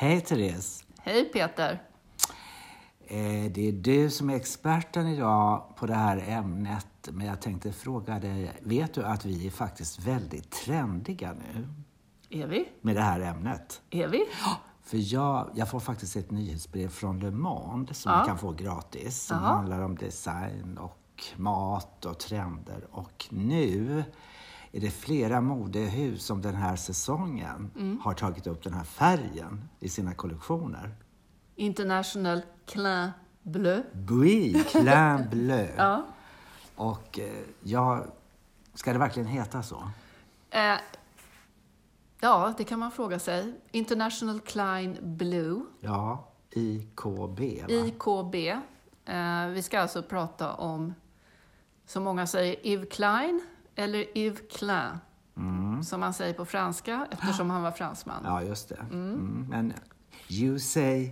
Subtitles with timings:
[0.00, 0.84] Hej Therese!
[1.02, 1.82] Hej Peter!
[3.06, 6.86] Eh, det är du som är experten idag på det här ämnet.
[7.12, 11.68] Men jag tänkte fråga dig, vet du att vi är faktiskt väldigt trendiga nu
[12.30, 12.68] Är vi?
[12.80, 13.82] med det här ämnet?
[13.90, 14.24] Är vi?
[14.82, 18.24] För jag, jag får faktiskt ett nyhetsbrev från Le Monde som Ja.
[18.26, 19.22] kan få gratis.
[19.22, 19.54] Som Jaha.
[19.54, 22.86] handlar om design och mat och trender.
[22.90, 24.04] Och nu
[24.72, 28.00] är det flera modehus som den här säsongen Mm.
[28.00, 30.94] har tagit upp den här färgen i sina kollektioner.
[31.56, 33.10] International Clin
[33.42, 33.82] Bleu.
[33.92, 35.68] Bui, Clin Bleu.
[35.76, 36.06] Ja.
[36.76, 38.04] Och eh, ja,
[38.74, 39.88] ska det verkligen heta så?
[40.50, 40.74] Eh,
[42.20, 43.52] ja, det kan man fråga sig.
[43.70, 47.68] International Klein Blue, Ja, IKB va?
[47.68, 48.34] IKB.
[49.04, 50.94] Eh, vi ska alltså prata om,
[51.86, 53.40] som många säger, Yves Klein
[53.76, 54.98] eller Yves Klein.
[55.84, 58.22] Som man säger på franska eftersom han var fransman.
[58.24, 58.86] Ja, just det.
[58.90, 59.46] Mm.
[59.50, 59.72] Men
[60.28, 61.10] you say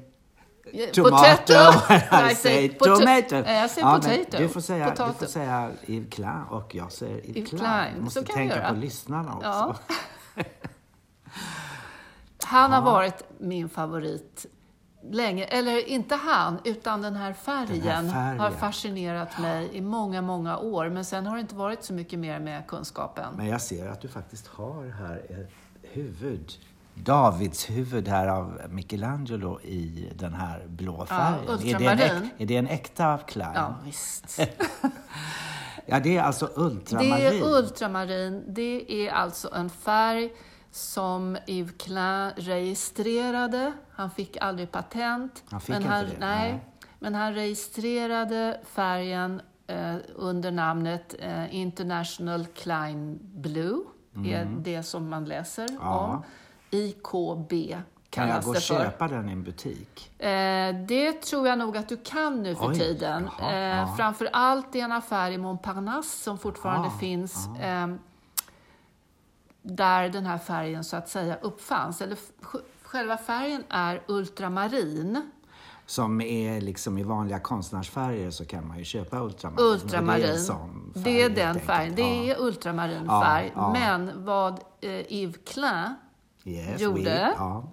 [0.73, 1.52] Yeah, tomato,
[2.30, 3.37] I say tomato.
[3.37, 4.38] Eh, jag säger men potato.
[4.38, 5.13] Du får säga, du Potato.
[5.19, 7.60] får säga Yves Klein och jag säger Yves Yves Klein.
[7.60, 7.95] Klein.
[7.97, 9.77] Du måste tänka på lyssnarna också.
[10.35, 10.45] Ja.
[12.45, 14.47] Han har varit min favorit
[15.10, 15.45] länge.
[15.45, 18.41] Eller inte han, utan den här färgen, färgen.
[18.41, 20.88] har fascinerat mig i många, många år.
[20.88, 23.35] Men sen har det inte varit så mycket mer med kunskapen.
[23.37, 25.51] Men jag ser att du faktiskt har här ett
[25.82, 26.52] huvud.
[26.95, 31.49] Davids huvud här av Michelangelo i den här blå färgen.
[31.49, 33.52] är, det en är det en äkta Klein?
[33.54, 34.41] Ja, visst.
[35.91, 37.10] Ja, det är alltså ultramarin.
[37.10, 38.45] Det är ultramarin.
[38.46, 40.32] Det är alltså en färg
[40.71, 43.73] som Yves Klein registrerade.
[43.99, 45.43] Han fick aldrig patent.
[45.51, 46.65] Han fick men inte han, det, Nej, nej.
[46.99, 53.80] men han registrerade färgen eh, under namnet eh, International Klein Blue.
[54.24, 55.80] är det som man läser Mm.
[55.82, 55.99] Ja.
[55.99, 56.23] om.
[56.71, 57.76] IKB
[58.10, 60.21] Kan jag gå och köpa den i en butik?
[60.21, 63.29] Eh, det tror jag nog att du kan nu för Oj, tiden.
[63.41, 63.95] jaha, eh, ja.
[63.96, 67.48] Framför allt i en affär i Montparnasse som fortfarande Ah, finns.
[67.60, 67.86] Eh,
[69.62, 72.03] där den här färgen så att säga uppfanns.
[72.03, 72.19] Eller
[72.88, 75.31] själva färgen är ultramarin.
[75.87, 79.66] Som är liksom i vanliga konstnärsfärger så kan man ju köpa ultramarin.
[79.72, 80.22] Ultramarin.
[80.22, 81.94] Det är, sån färg, Det är den färgen.
[81.94, 82.34] Det Ja.
[82.34, 83.53] är ultramarinfärg.
[83.54, 83.72] Ja, ja.
[83.72, 85.94] Men vad eh, Yves Klein
[86.44, 87.65] Yes, gjorde we- ja.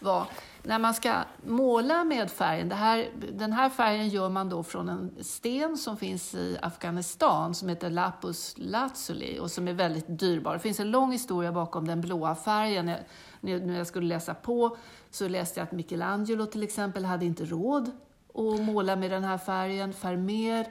[0.00, 0.24] var
[0.62, 1.14] när man ska
[1.46, 2.72] måla med färgen.
[2.72, 7.68] Här, den här färgen gör man då från en sten som finns i Afghanistan som
[7.68, 10.52] heter lapus lazuli och som är väldigt dyrbar.
[10.52, 12.90] Det finns en lång historia bakom den blåa färgen.
[13.48, 14.76] Jag- Nu när jag skulle läsa på
[15.10, 17.90] så läste jag att Michelangelo till exempel hade inte råd
[18.34, 19.94] att måla med den här färgen.
[20.02, 20.66] Vermeer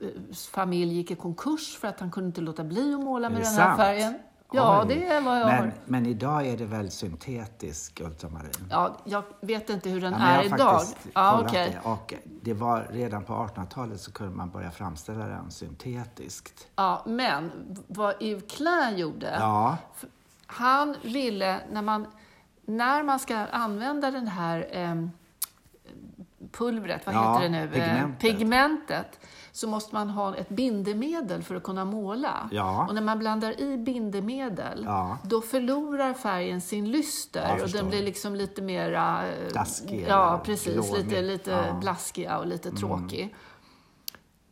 [0.00, 0.06] eh,
[0.52, 3.46] familj gick i konkurs för att han kunde inte låta bli att måla med den
[3.46, 3.76] här sant?
[3.80, 4.18] färgen.
[4.52, 4.94] Ja, Oj.
[4.94, 5.72] det är vad jag men, har.
[5.84, 8.50] men idag är det väl syntetisk ultramarin?
[8.70, 10.80] Ja, jag vet inte hur den Ja, men jag är har idag.
[10.82, 11.78] faktiskt Ja, okej.
[11.84, 11.90] det.
[11.90, 16.66] Och det var redan på 1800-talet så kunde man börja framställa den syntetiskt.
[16.76, 17.50] Ja, men
[17.86, 19.76] vad Yves Klein gjorde, Ja,
[20.50, 22.06] han ville, när man,
[22.64, 24.94] när man ska använda den här eh,
[26.52, 27.62] pulvret, vad Ja, heter det nu?
[27.64, 28.18] Eh, pigmentet.
[28.20, 29.20] pigmentet,
[29.52, 32.48] så måste man ha ett bindemedel för att kunna måla.
[32.52, 32.86] Ja.
[32.88, 35.18] Och när man blandar i bindemedel, Ja.
[35.24, 39.28] då förlorar färgen sin lyster och den blir liksom lite mera...
[39.28, 40.92] eh, Blaskig Ja, eller precis.
[40.96, 41.58] Lite, lite Ja.
[41.64, 41.80] Mm.
[41.80, 43.34] blaskig ja, och lite tråkig.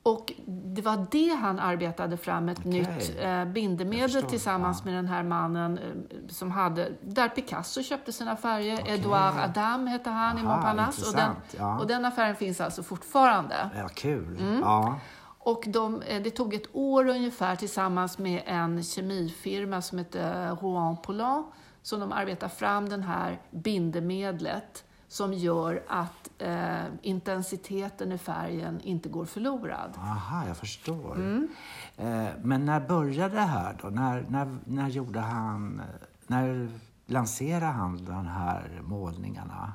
[0.06, 2.70] Och det var det han arbetade fram, ett Okej.
[2.70, 8.36] nytt eh, bindemedel tillsammans med den här mannen eh, som hade, där Picasso köpte sina
[8.36, 8.88] färger.
[8.88, 11.06] Edouard Adam hette han i Aha, Montparnasse.
[11.10, 11.78] Och den, ja.
[11.78, 13.70] och den affären finns alltså fortfarande.
[13.76, 14.38] ja kul.
[14.40, 14.60] Mm.
[14.60, 14.98] Ja.
[15.38, 20.96] Och de, eh, det tog ett år ungefär tillsammans med en kemifirma som heter Rouen
[20.96, 21.44] Poulin
[21.82, 29.08] som de arbetar fram det här bindemedlet som gör att eh, intensiteten i färgen inte
[29.08, 29.92] går förlorad.
[29.98, 31.14] Aha, jag förstår.
[31.14, 31.48] Mm.
[31.96, 33.88] Eh, men när började det här då?
[33.88, 35.82] När, när, när gjorde han...
[36.26, 36.68] När
[37.06, 39.72] lanserade han de här målningarna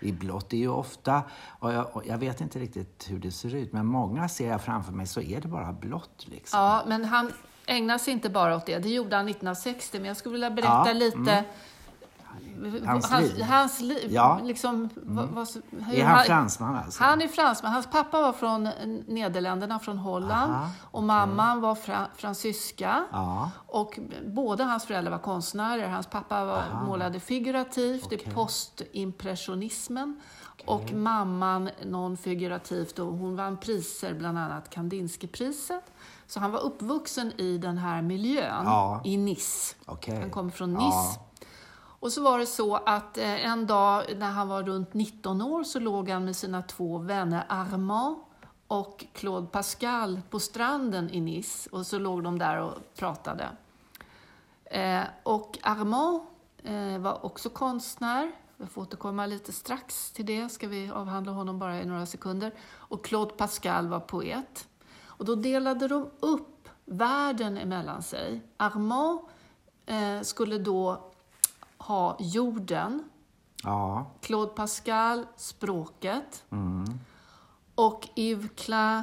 [0.00, 0.50] i blått?
[0.50, 1.22] Det är ju ofta,
[1.58, 4.62] och jag, och jag vet inte riktigt hur det ser ut, men många ser jag
[4.62, 6.60] framför mig så är det bara blått liksom.
[6.60, 7.32] Ja, men han
[7.66, 8.78] ägnar sig inte bara åt det.
[8.78, 11.44] Det gjorde han 1960, men jag skulle vilja berätta Ja, lite
[12.86, 13.42] Hans hans, liv.
[13.42, 14.08] hans liv.
[14.10, 14.40] Ja.
[14.42, 17.04] Liksom, vad, hur Är han fransman alltså?
[17.04, 17.72] Han är fransman.
[17.72, 18.68] Hans pappa var från
[19.06, 20.52] Nederländerna, från Holland.
[20.52, 23.04] Aha, och mamman var fra, fransyska.
[23.12, 23.50] Ja.
[23.66, 25.88] Och båda hans föräldrar var konstnärer.
[25.88, 30.20] Hans pappa var, målade figurativt, det är postimpressionismen.
[30.66, 35.84] Och mamman non-figurativt och hon vann priser, bland annat Kandinskypriset.
[36.26, 39.00] Så han var uppvuxen i den här miljön, Ja.
[39.04, 39.74] i Nice.
[39.86, 40.20] Okej.
[40.20, 41.16] Han kommer från Ja.
[42.02, 45.64] Och så var det så att eh, en dag när han var runt 19 år
[45.64, 48.16] så låg han med sina två vänner Armand
[48.66, 51.70] och Claude Pascal på stranden i Nice.
[51.72, 53.48] Och så låg de där och pratade.
[54.64, 56.20] Eh, och Armand
[56.62, 58.32] eh, var också konstnär.
[58.56, 62.52] Jag får återkomma lite strax till det, ska vi avhandla honom bara i några sekunder.
[62.74, 64.68] Och Claude Pascal var poet.
[65.04, 68.42] Och då delade de upp världen emellan sig.
[68.56, 69.20] Armand
[69.86, 71.11] eh, skulle då
[71.86, 73.04] ha jorden,
[73.64, 74.06] Ja.
[74.20, 76.84] Claude Pascal språket Mm.
[77.74, 79.02] och Yves Klein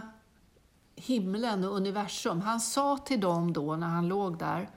[0.96, 2.42] himlen och universum.
[2.42, 4.70] Han sa till dem då när han låg där,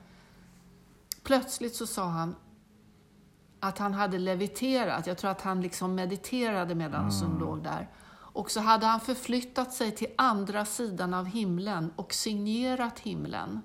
[1.23, 2.35] plötsligt så sa han
[3.59, 5.07] att han hade leviterat.
[5.07, 7.89] Jag tror att han liksom mediterade medan han låg där.
[8.35, 13.61] Och så hade han förflyttat sig till andra sidan av himlen och signerat himlen.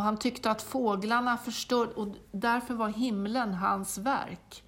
[0.00, 4.62] Och han tyckte att fåglarna förstörde, och därför var himlen hans verk.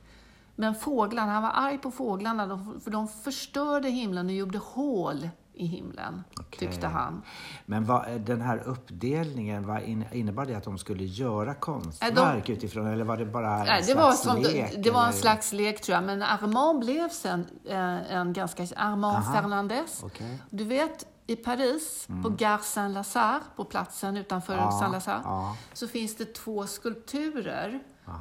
[0.57, 5.29] Men fåglarna, han var arg på fåglarna, de- för de förstörde himlen och gjorde hål
[5.55, 6.23] i himlen,
[6.59, 7.23] tyckte han.
[7.67, 12.87] Men vad, den här uppdelningen, vad in, innebar det att de skulle göra konstverk utifrån
[12.87, 14.75] eller var det bara en Nej, det, var slags som, lek?
[14.85, 18.63] det var en slags lek tror jag, men Armand blev sen eh, en ganska...
[18.77, 19.33] Armand Aha.
[19.35, 20.03] Fernandez.
[20.05, 20.43] Okej.
[20.51, 25.57] Du vet, i Paris, på Gare Saint-Lazare, på platsen utanför Ja, Saint-Lazare, ja.
[25.73, 27.81] så finns det två skulpturer.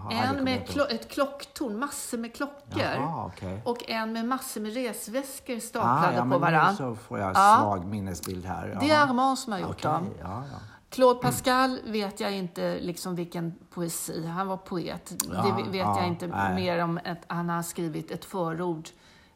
[0.09, 2.81] Det en med klo- ett klocktorn, massor med klockor.
[2.81, 3.61] Jaha, okej.
[3.65, 6.75] Och en med massor med resväskor Ah, staplade ja, på varann.
[6.77, 7.57] så får jag Ja.
[7.61, 8.77] svag minnesbild här.
[8.81, 10.43] Det är Armand som har gjort Okej, dem.
[10.89, 15.13] Claude Pascal vet jag inte liksom vilken poesi, han var poet.
[15.19, 16.97] Det vet ja, jag inte mer om.
[16.97, 18.89] Ett, han har skrivit ett förord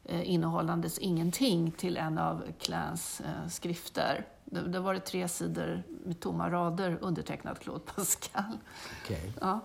[0.08, 4.26] innehållandes ingenting till en av Clans eh, skrifter.
[4.44, 8.58] Det, det var det tre sidor med tomma rader undertecknat Claude Pascal.
[9.04, 9.32] Okej.
[9.40, 9.60] Ja.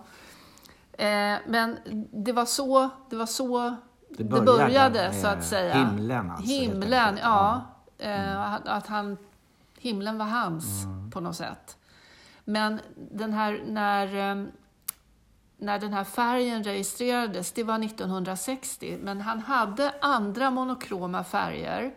[1.04, 1.76] Eh, men
[2.12, 3.76] det var så det, var så
[4.08, 5.74] det började började, med så att säga.
[5.74, 7.62] himlen alltså, Himlen, ja.
[7.98, 9.16] Eh, att han,
[9.78, 11.10] himlen var hans Mm.
[11.10, 11.76] på något sätt.
[12.44, 12.80] Men
[13.12, 14.44] den här, när, eh,
[15.62, 21.94] när den här färgen registrerades, det var 1960, men han hade andra monokroma färger.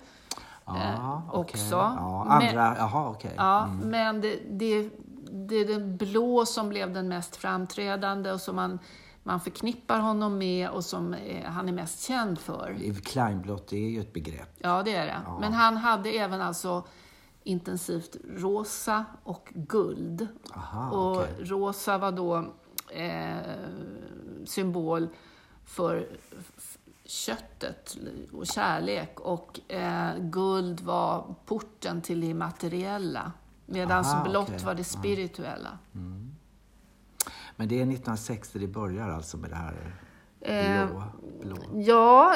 [0.65, 1.39] Ja, Eh, okej.
[1.39, 1.75] också.
[1.75, 3.33] Ja, Men- andra, jaha, okej.
[3.37, 4.89] Ja, men det, det,
[5.31, 8.79] det är den blå som blev den mest framträdande och som man,
[9.23, 12.77] man förknippar honom med och som eh, han är mest känd för.
[13.03, 14.49] Kleinblått är ju ett begrepp.
[14.57, 15.17] Ja, det är det.
[15.39, 16.83] Men han hade även alltså
[17.43, 20.27] intensivt rosa och guld.
[20.55, 21.35] Aha, och okej.
[21.39, 22.45] rosa var då
[22.91, 23.37] eh,
[24.45, 25.07] symbol
[25.65, 26.07] för
[27.05, 27.97] köttet
[28.33, 33.31] och kärlek och eh, guld var porten till det materiella.
[33.65, 34.65] Medan blått okej.
[34.65, 35.77] var det spirituella.
[37.55, 39.93] Men det är 1960 det börjar alltså med det här
[40.45, 41.03] Eh, blå.
[41.41, 41.81] blå.
[41.81, 42.35] Ja,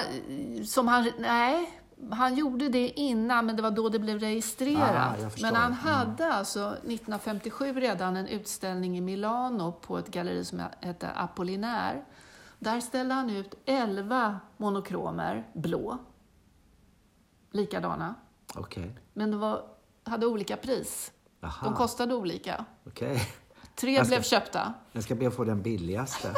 [0.66, 1.12] som han...
[1.20, 1.79] Nej,
[2.12, 5.18] han gjorde det innan, men det var då det blev registrerat.
[5.20, 5.78] Ah, men han Mm.
[5.78, 12.02] hade alltså 1957 redan en utställning i Milano på ett galleri som hette Apollinaire.
[12.60, 15.98] Där ställde han ut 11 monokromer, blå,
[17.52, 18.16] likadana.
[18.56, 18.96] Okej.
[19.14, 19.62] Men de var,
[20.04, 21.12] hade olika pris.
[21.40, 22.66] Jaha, De kostade olika.
[22.88, 23.22] okej.
[23.76, 24.74] Tre ska- blev köpta.
[24.92, 26.34] Jag ska be att få den billigaste.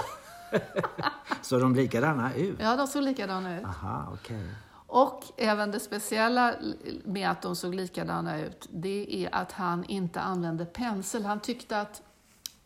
[1.41, 2.59] Så de likadana ut?
[2.59, 3.65] Ja, de såg likadana ut.
[3.65, 4.49] Aha, okej.
[4.91, 6.55] Och även det speciella
[7.03, 11.25] med att de såg likadana ut, det är att han inte använde pensel.
[11.25, 12.01] Han tyckte att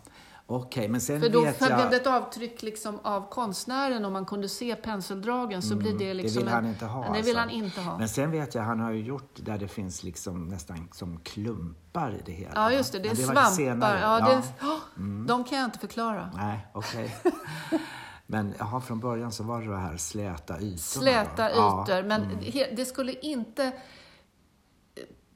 [0.53, 1.91] Okej, men sen För då vet blev jag...
[1.91, 6.43] det ett avtryck liksom av konstnären, om man kunde se penseldragen så blir det liksom
[6.43, 7.03] Mm, det vill en- han inte ha.
[7.03, 7.39] Det vill alltså.
[7.39, 7.99] han inte ha.
[7.99, 12.11] Men sen vet jag, han har ju gjort där det finns liksom nästan som klumpar
[12.15, 12.53] i det hela.
[12.55, 12.99] Ja, just det.
[12.99, 13.97] Det är lite svampar.
[14.03, 14.27] Ja, Ja.
[14.29, 16.31] det, Åh, De kan jag inte förklara.
[16.37, 17.17] Nej, okej.
[18.27, 20.79] Men jaha, från början så var det de här släta ytorna?
[20.79, 21.55] Släta då?
[21.57, 21.83] Ja.
[21.89, 23.73] ytor, men he- det skulle inte...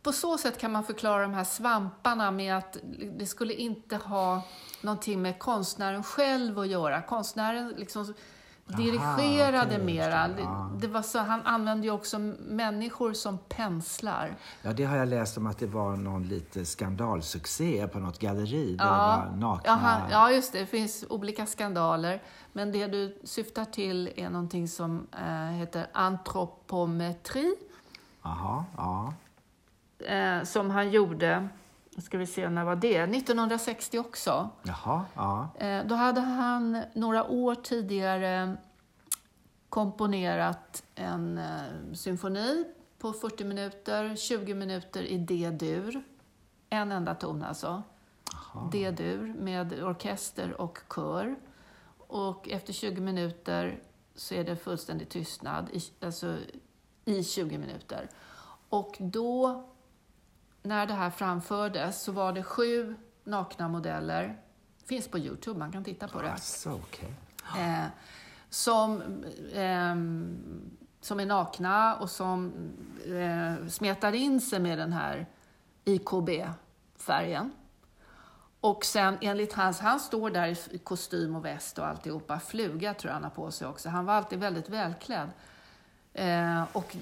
[0.05, 2.77] På så sätt kan man förklara de här svamparna med att
[3.19, 4.43] det skulle inte ha
[4.81, 7.03] någonting med konstnären själv att göra.
[7.03, 8.15] Konstnären liksom
[8.67, 10.29] dirigerade okej, mera.
[10.29, 10.71] det, ja.
[10.81, 14.37] Det, var så, han använde ju också människor som penslar.
[14.63, 18.77] Ja, det har jag läst om att det var någon lite skandalsuccé på något galleri.
[18.77, 18.91] Där Ja,
[19.31, 19.63] var nakna...
[19.65, 20.59] ja, han, ja, just det.
[20.59, 22.23] Det finns olika skandaler.
[22.53, 27.55] Men det du syftar till är någonting som eh, heter antropometri.
[28.23, 29.13] Jaha, ja.
[30.05, 31.49] Eh, som han gjorde,
[31.99, 32.99] ska vi se, när var det?
[32.99, 34.49] 1960 också.
[34.63, 35.49] Jaha, ja.
[35.59, 38.57] Eh, då hade han några år tidigare
[39.69, 42.65] komponerat en eh, symfoni
[42.99, 46.03] på 40 minuter, 20 minuter i D-dur.
[46.71, 47.83] En enda ton alltså.
[48.73, 51.37] D-dur med orkester och kör.
[51.99, 53.79] Och efter 20 minuter
[54.15, 56.37] så är det fullständig tystnad, i, alltså
[57.05, 58.09] i 20 minuter.
[58.69, 59.65] Och då,
[60.65, 64.39] när det här framfördes, så var det sju nakna modeller.
[64.87, 66.33] Finns på Youtube, man kan titta på det.
[66.33, 67.15] Alltså, okej.
[67.59, 67.87] Eh,
[68.49, 69.03] som,
[69.53, 69.95] eh,
[71.01, 72.53] som är nakna och som
[73.07, 75.27] eh, smetar in sig med den här
[75.85, 77.53] IKB-färgen.
[78.61, 83.09] Och sen enligt hans, han står där i kostym och väst och alltihopa, fluga tror
[83.09, 83.89] jag han har på sig också.
[83.89, 85.31] Han var alltid väldigt välklädd.
[86.15, 86.97] Eh, och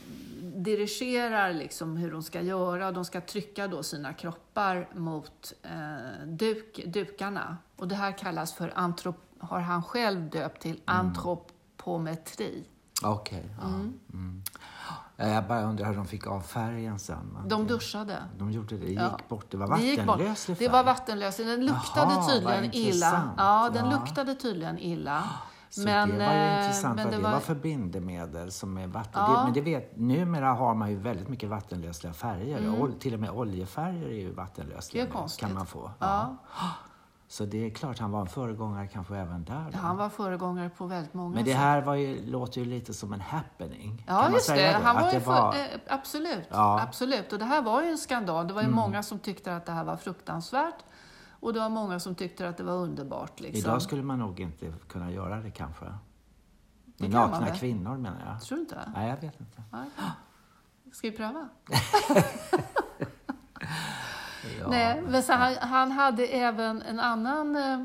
[0.56, 2.92] dirigerar liksom hur de ska göra.
[2.92, 7.56] De ska trycka då sina kroppar mot eh, duk, dukarna.
[7.76, 12.64] Och det här kallas för, antrop, har han själv döpt till, antropometri.
[13.02, 13.44] Okej.
[13.60, 13.66] ja.
[13.68, 14.42] Mm.
[15.16, 17.38] Ja, Jag bara undrar hur de fick av färgen sen.
[17.46, 18.16] De duschade.
[18.38, 18.84] De gjorde det.
[18.84, 19.18] Det gick Ja.
[19.28, 19.50] bort.
[19.50, 20.66] Det var vattenlöslig färg.
[20.66, 21.46] Det var vattenlöslig.
[21.46, 23.30] Den luktade Jaha, tydligen illa.
[23.36, 23.98] Ja, den Ja.
[24.00, 25.24] luktade tydligen illa.
[25.74, 28.52] Så men, det var ju eh, intressant men vad det det var- var för bindemedel
[28.52, 29.22] som är vatten...
[29.22, 29.36] Ja.
[29.38, 32.58] Det, men det vet, numera har man ju väldigt mycket vattenlösliga färger.
[32.58, 32.74] Mm.
[32.82, 35.90] Ol, till och med oljefärger är ju vattenlösliga Det kan man få.
[35.98, 36.36] Ja.
[37.28, 39.70] Så det är klart han var en föregångare kanske även där.
[39.72, 39.78] Då.
[39.78, 43.12] Han var föregångare på väldigt många Men det här var ju, låter ju lite som
[43.12, 44.04] en happening.
[44.06, 44.78] Ja, kan man just säga det.
[44.78, 44.84] då?
[44.84, 45.54] Han var det för, var...
[45.54, 46.72] eh, absolut, Ja.
[46.74, 46.88] Mm.
[46.88, 47.32] absolut.
[47.32, 48.48] Och det här var ju en skandal.
[48.48, 50.74] Det var ju många som tyckte att det här var fruktansvärt.
[51.42, 53.40] Och det var många som tyckte att det var underbart.
[53.40, 53.58] Liksom.
[53.58, 55.84] Idag skulle man nog inte kunna göra det kanske.
[55.84, 57.58] Med man nakna väl?
[57.58, 58.40] kvinnor menar jag.
[58.42, 58.92] Tror du inte?
[58.94, 59.62] Nej, jag vet inte.
[59.72, 59.90] Nej.
[60.92, 61.48] Ska vi pröva?
[64.60, 64.68] Ja.
[64.68, 67.84] Nej, men så han, han hade även en annan eh,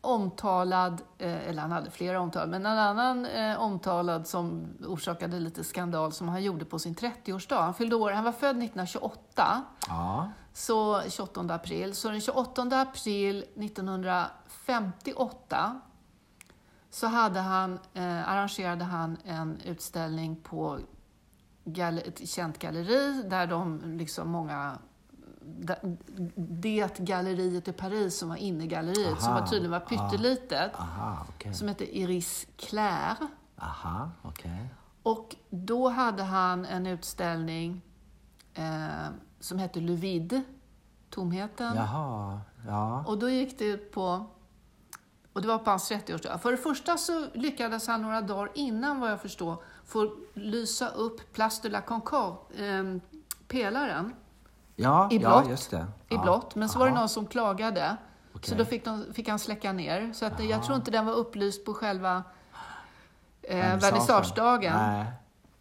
[0.00, 5.64] omtalad, eh, eller han hade flera omtalade, men en annan eh, omtalad som orsakade lite
[5.64, 7.62] skandal som han gjorde på sin 30-årsdag.
[7.62, 10.28] Han fyllde år, han var född 1928, Ja.
[10.52, 11.94] så 28 april.
[11.94, 15.80] Så den 28 april 1958
[16.90, 20.78] så hade han, eh, arrangerade han en utställning på
[22.06, 24.78] ett känt galleri där de, liksom många
[26.36, 31.54] det galleriet i Paris som var innegalleriet, som Aha, var tydligen var pyttelitet, Aha, okej.
[31.54, 33.16] som hette Iris Claire.
[33.58, 34.68] Aha, okej.
[35.02, 37.82] Och då hade han en utställning
[38.54, 39.08] eh,
[39.40, 40.42] som hette Le Vide,
[41.10, 41.76] Tomheten.
[41.76, 43.04] Jaha, ja.
[43.06, 44.26] Och då gick det ut på,
[45.32, 46.38] och det var på hans 30-årsdag.
[46.38, 51.32] För det första så lyckades han några dagar innan vad jag förstår få lysa upp
[51.32, 52.96] Place de la Concorde, eh,
[53.48, 54.14] pelaren,
[54.76, 55.50] Ja, i ja, blått.
[55.50, 55.86] just det.
[56.08, 56.22] i ja.
[56.22, 56.54] blått.
[56.54, 57.00] Men så var det Aha.
[57.00, 57.96] någon som klagade.
[58.32, 58.58] Så Okej.
[58.58, 60.12] då fick, de, fick han släcka ner.
[60.12, 62.22] Så att jag tror inte den var upplyst på själva
[63.42, 65.04] eh, vernissagedagen.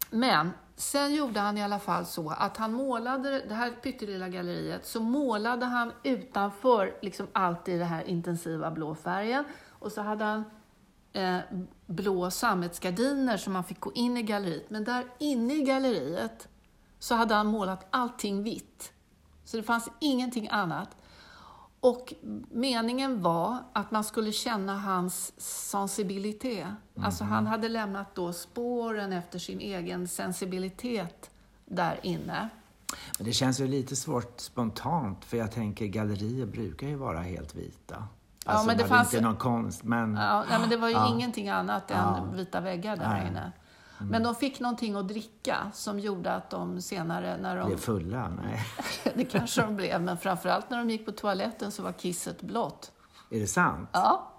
[0.09, 4.85] Men sen gjorde han i alla fall så att han målade det här pyttelilla galleriet,
[4.85, 9.45] så målade han utanför liksom allt i den här intensiva blå färgen.
[9.79, 10.43] Och så hade han
[11.13, 11.37] eh,
[11.85, 14.69] blå sammetsgardiner så man fick gå in i galleriet.
[14.69, 16.47] Men där inne i galleriet
[16.99, 18.93] så hade han målat allting vitt.
[19.49, 20.89] Så det fanns ingenting annat.
[21.79, 22.13] Och
[22.51, 25.33] meningen var att man skulle känna hans
[25.71, 26.67] sensibilitet.
[27.01, 31.29] Alltså han hade lämnat då spåren efter sin egen sensibilitet
[31.65, 32.49] där inne.
[33.17, 37.55] Men det känns ju lite svårt spontant, för jag tänker gallerier brukar ju vara helt
[37.55, 38.03] vita.
[38.45, 40.15] Alltså, men det fanns- inte någon konst, men...
[40.15, 41.07] Ja, nej, men det var ju Ja.
[41.09, 42.23] ingenting annat än Ja.
[42.33, 43.27] vita väggar där Nej.
[43.27, 43.51] inne.
[43.99, 47.67] Men de fick någonting att dricka som gjorde att de senare, när de...
[47.67, 48.29] Blev fulla?
[48.43, 48.65] Nej.
[49.15, 52.91] det kanske de blev, men framförallt när de gick på toaletten så var kisset blått.
[53.29, 53.89] Är det sant?
[53.93, 54.29] Ja,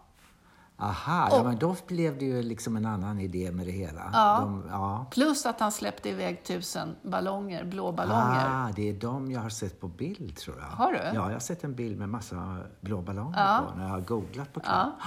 [0.81, 4.11] Aha, ja, men då blev det ju liksom en annan idé med det hela.
[4.13, 4.39] Ja.
[4.41, 5.07] De, ja.
[5.11, 8.47] plus att han släppte iväg tusen ballonger, blå ballonger.
[8.49, 10.67] Ah, det är de jag har sett på bild, tror jag.
[10.67, 10.99] Har du?
[10.99, 13.65] Ja, jag har sett en bild med massa blå ballonger Ja.
[13.71, 14.93] på när jag har googlat på Ja.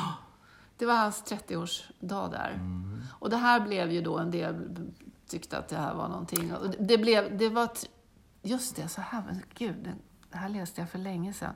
[0.77, 2.51] Det var hans 30-årsdag där.
[2.51, 3.01] Mm.
[3.19, 4.55] Och det här blev ju då en del
[5.27, 6.53] tyckte att det här var någonting.
[6.53, 7.69] Och det blev, det var,
[8.41, 9.91] just det, så här, men gud,
[10.31, 11.53] det här läste jag för länge sedan.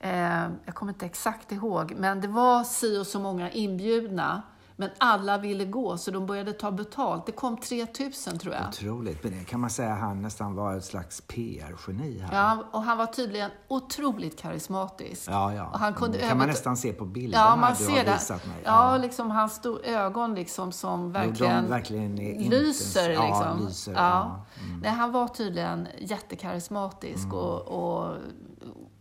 [0.00, 4.42] Eh, jag kommer inte exakt ihåg, men det var si och så många inbjudna.
[4.80, 7.26] Men alla ville gå, så de började ta betalt.
[7.26, 8.68] Det kom 3000 tror jag.
[8.68, 9.24] Otroligt.
[9.24, 12.34] Men det kan man säga att han nästan var ett slags PR-geni här.
[12.36, 15.30] Ja, och han var tydligen otroligt karismatisk.
[15.30, 15.66] Ja, ja.
[15.66, 18.04] Och han kunde det kan man nästan se på bilderna Ja, man du ser har
[18.04, 18.12] det.
[18.12, 18.56] visat mig.
[18.64, 23.10] Ja, liksom hans stor ögon liksom som verkligen, de verkligen lyser.
[23.10, 23.66] intens- ja, Liksom.
[23.66, 23.98] lyser, Ja.
[23.98, 24.44] ja.
[24.68, 24.80] Mm.
[24.80, 28.16] Nej, han var tydligen jättekarismatisk och, och,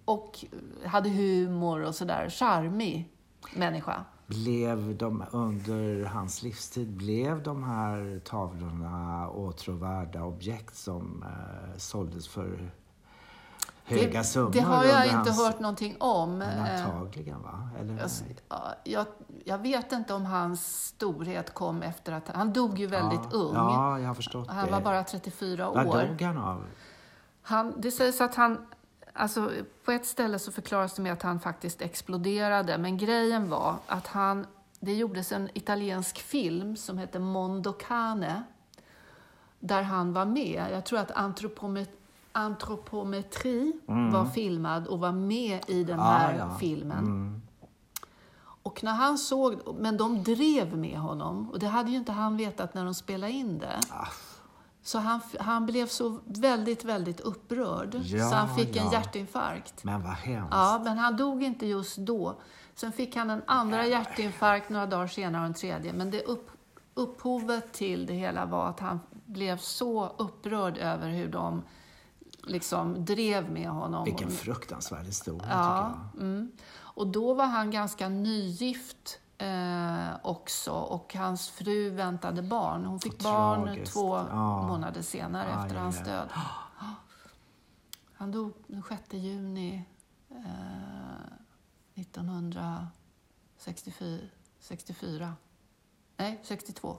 [0.05, 0.45] och
[0.85, 2.29] hade humor och sådär.
[2.29, 3.09] Charmig
[3.55, 4.05] människa.
[4.27, 12.71] Blev de under hans livstid, blev de här tavlorna åtråvärda objekt som eh, såldes för
[13.83, 14.51] höga det, summor?
[14.51, 16.37] det har jag inte hans, hört någonting om.
[16.37, 17.69] Men Eh, antagligen, va?
[17.79, 18.09] Eller, Jag,
[18.49, 19.05] ja, jag,
[19.45, 22.27] jag vet inte om hans storhet kom efter att...
[22.27, 23.55] Han dog ju väldigt ja, ung.
[23.55, 24.71] Ja, jag har förstått han det.
[24.71, 26.07] var bara 34 Vad år.
[26.07, 26.63] dog han av?
[27.41, 28.67] Han, det sägs att han...
[29.17, 29.51] Alltså,
[29.85, 34.07] på ett ställe så förklaras det med att han faktiskt exploderade, men grejen var att
[34.07, 34.45] han...
[34.79, 38.43] Det gjordes en italiensk film som heter Mondo Cane,
[39.59, 40.67] där han var med.
[40.71, 41.89] Jag tror att antropomet,
[42.31, 46.41] antropometri var filmad och var med i den här Mm.
[46.41, 46.59] Ah, ja.
[46.59, 46.97] filmen.
[46.97, 47.41] Mm.
[48.63, 52.37] Och när han såg, men de drev med honom och det hade ju inte han
[52.37, 53.79] vetat när de spelade in det.
[53.89, 54.07] Ah,
[54.87, 58.91] Så han, han blev så väldigt, väldigt upprörd Ja, så han fick en ja.
[58.93, 59.83] hjärtinfarkt.
[59.83, 60.53] men vad hemskt.
[60.53, 62.35] Ja, men han dog inte just då.
[62.75, 65.93] Sen fick han en andra hjärtinfarkt några dagar senare och en tredje.
[65.93, 66.49] Men det upp,
[66.93, 71.63] upphovet till det hela var att han blev så upprörd över hur de
[72.43, 74.03] liksom drev med honom.
[74.05, 76.29] Vilken fruktansvärd historia, Ja, tycker jag.
[76.33, 76.51] mm.
[76.79, 82.85] Och då var han ganska nygift eh, också och hans fru väntade barn.
[82.85, 83.93] Hon fick barn tragiskt.
[83.93, 84.67] två Ja.
[84.67, 86.03] månader senare Aj, efter aj, hans aj.
[86.03, 86.29] död.
[88.19, 89.85] Han dog den 6 juni
[90.29, 90.35] eh,
[91.95, 94.19] 1964.
[94.59, 95.33] 64.
[96.17, 96.97] Nej, 62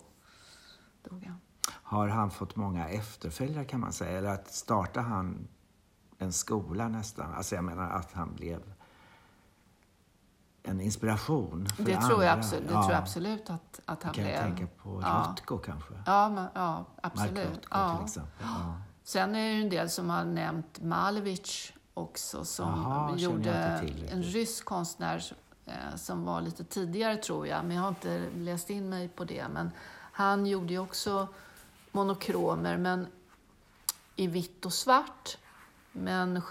[1.11, 1.40] dog han.
[1.83, 4.18] Har han fått många efterföljare kan man säga?
[4.18, 5.49] Eller att starta han
[6.18, 7.35] en skola nästan?
[7.35, 8.75] Alltså jag menar att han blev
[10.68, 12.08] en inspiration för Det, andra.
[12.08, 12.82] tror jag, absolut, det ja.
[12.82, 14.40] tror jag absolut att, att han Kan blev.
[14.42, 15.26] tänka på Ja.
[15.30, 15.94] Rothko kanske?
[16.06, 17.46] Ja, men, ja Mark absolut.
[17.48, 17.96] Rothko Ja.
[17.96, 18.32] till exempel.
[18.42, 18.75] Ja.
[19.04, 23.52] Sen är det ju en del som har nämnt Malevich också som jag gjorde
[24.10, 25.22] en rysk konstnär
[25.66, 29.25] eh, som var lite tidigare tror jag, men jag har inte läst in mig på
[29.25, 29.46] det.
[29.48, 29.70] Men
[30.12, 31.28] han gjorde ju också
[31.92, 33.06] monokromer, men
[34.16, 35.38] i vitt och svart.
[35.92, 36.42] Men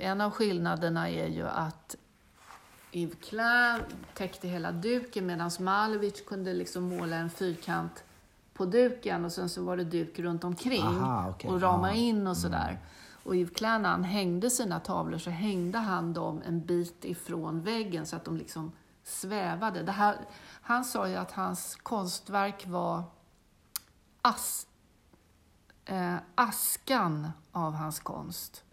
[0.00, 1.96] en av skillnaderna är ju att
[2.96, 3.30] Yves
[4.14, 8.04] täckte hela duken medan Malevich kunde liksom måla en fyrkant
[8.54, 11.50] på duken och sen så var det duk runt omkring Aha, okej.
[11.50, 11.88] och rama.
[11.88, 12.00] Mm.
[12.00, 12.78] in och sådär.
[13.24, 17.62] Och Yves Klein när han hängde sina tavlor så hängde han dem en bit ifrån
[17.62, 18.72] väggen så att de liksom
[19.04, 19.82] svävade.
[19.82, 20.16] Det här,
[20.62, 23.02] han sa ju att hans konstverk var
[24.22, 24.66] as,
[25.84, 28.64] eh, askan av hans konst.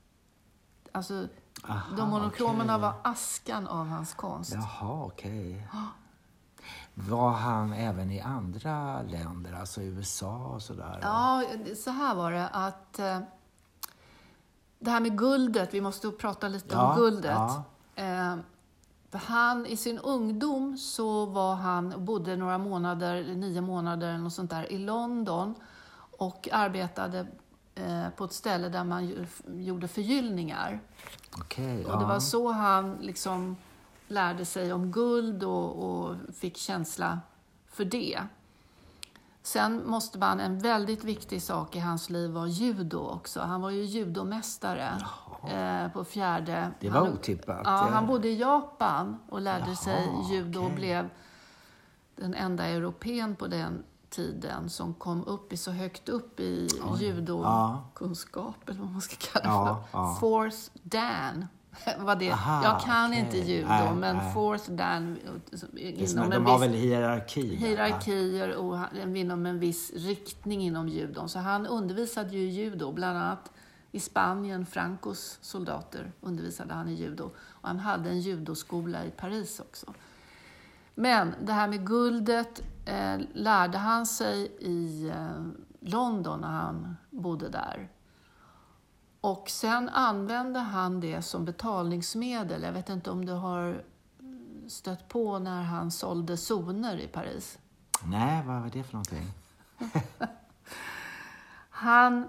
[0.92, 1.28] Alltså,
[1.68, 2.82] Aha, de monokromerna okej.
[2.82, 4.54] var askan av hans konst.
[4.54, 5.68] Jaha, okej.
[6.94, 11.00] Var han även i andra länder, alltså USA och sådär?
[11.02, 11.44] Ja,
[11.84, 13.20] så här var det att eh,
[14.80, 17.32] det här med guldet, vi måste prata lite Ja, om guldet.
[17.32, 17.64] ja.
[17.96, 18.36] Eh,
[19.14, 24.50] han, I sin ungdom så var han, bodde några månader, nio månader eller något sånt
[24.50, 25.56] där, i London
[26.18, 27.28] och arbetade
[28.16, 30.80] på ett ställe där man gjorde förgyllningar.
[31.38, 33.56] Okej, Och det var så han liksom
[34.08, 37.20] lärde sig om guld och, och fick känsla
[37.68, 38.22] för det.
[39.44, 43.40] Sen måste man, en väldigt viktig sak i hans liv var judo också.
[43.42, 44.90] Han var ju judomästare
[45.50, 46.72] eh, på fjärde...
[46.80, 47.62] Det var han, otippat.
[47.64, 50.76] Ja, Eh, han bodde i Japan och lärde Jaha, sig judo och okej.
[50.76, 51.10] blev
[52.16, 57.06] den enda europeen på den tiden som kom upp i så högt upp i Oj.
[57.06, 59.98] judokunskap, eller vad man ska kalla det Ja, för.
[60.00, 60.18] ja.
[60.20, 61.46] Fourth Dan.
[62.00, 62.32] Var det.
[62.32, 63.20] Aha, jag kan okej.
[63.20, 64.34] inte judo, Nej, men nej.
[64.34, 65.18] fourth Dan
[65.76, 67.42] inom de en har viss väl hierarki?
[67.42, 67.68] där, va?
[67.68, 71.30] hierarkier och han- inom en viss riktning inom judon.
[71.30, 73.52] Så han undervisade ju i judo, bland annat
[73.92, 77.24] i Spanien, Francos soldater undervisade han i judo.
[77.50, 79.94] Och han hade en judoskola i Paris också.
[80.96, 85.46] Men det här med guldet eh, lärde han sig i eh,
[85.80, 87.90] London när han bodde där.
[89.22, 92.64] Och sen använde han det som betalningsmedel.
[92.64, 93.84] Jag vet inte om du har
[94.68, 97.60] stött på när han sålde zoner i Paris.
[98.06, 99.32] Nej, vad var det för någonting?
[101.74, 102.28] Han,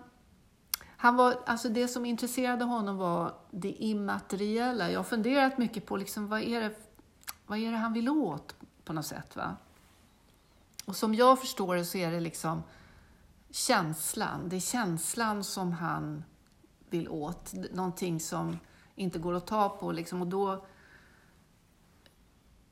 [0.97, 4.91] han var, alltså det som intresserade honom var det immateriella.
[4.91, 6.75] Jag har funderat mycket på liksom, vad, är det,
[7.47, 9.37] vad är det han vill åt på något sätt.
[9.37, 9.57] Va?
[10.93, 12.63] Och som jag förstår det så är det liksom
[13.51, 14.49] känslan.
[14.49, 16.25] Det är känslan som han
[16.91, 17.53] vill åt.
[17.73, 18.59] Någonting som
[18.95, 19.93] inte går att ta på.
[19.93, 20.21] Liksom.
[20.21, 20.65] Och då,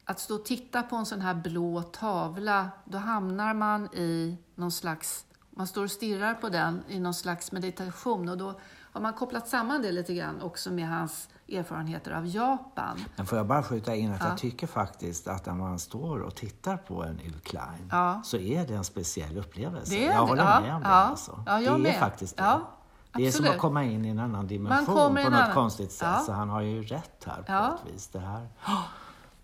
[0.04, 4.72] att stå och titta på en sån här blå tavla, då hamnar man i någon
[4.72, 5.26] slags...
[5.50, 8.60] Man står och stirrar på den i någon slags meditation och då
[8.92, 12.98] har man kopplat samman det lite grann också med hans erfarenheter av Japan.
[13.16, 14.28] Men får jag bara skjuta in att Ja.
[14.28, 18.20] jag tycker faktiskt att när man står och tittar på en Yves Klein Ja.
[18.24, 19.94] så är det en speciell upplevelse.
[19.94, 20.88] Det är jag håller Ja, med om det.
[20.88, 21.42] Alltså.
[21.46, 21.94] Det är med.
[21.94, 22.42] faktiskt det.
[23.12, 23.50] Det är som absolut.
[23.50, 26.22] att komma in i en annan dimension på något annan- konstigt sätt.
[26.26, 28.08] Så han har ju rätt här på ett vis.
[28.08, 28.48] Det här.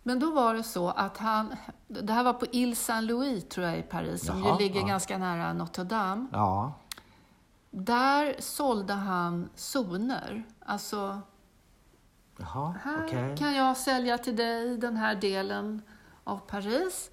[0.02, 1.54] Men då var det så att han,
[1.88, 5.18] det här var på Ile Saint-Louis tror jag i Paris, som Jaha, ju ligger ganska
[5.18, 6.26] nära Notre Dame.
[7.70, 10.44] Där sålde han zoner.
[10.66, 11.20] Alltså,
[12.36, 13.36] jaha, här okej.
[13.38, 15.82] kan jag sälja till dig den här delen
[16.24, 17.10] av Paris.